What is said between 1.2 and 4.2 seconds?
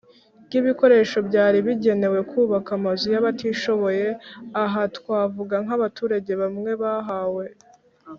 byari bigenewe kubaka amazu y abatishoboye